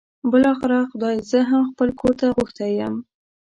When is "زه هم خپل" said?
1.29-1.89